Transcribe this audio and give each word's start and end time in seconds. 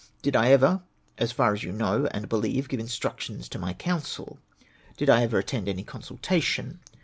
Did 0.23 0.35
I 0.35 0.49
ever, 0.49 0.81
as 1.19 1.31
far 1.31 1.53
as 1.53 1.61
you 1.61 1.71
know 1.71 2.07
and 2.07 2.27
believe, 2.27 2.67
give 2.67 2.79
instructions 2.79 3.47
to 3.49 3.59
my 3.59 3.73
counsel? 3.73 4.39
Did 4.97 5.11
I 5.11 5.21
ever 5.21 5.37
attend 5.37 5.69
any 5.69 5.83
consultation 5.83 6.79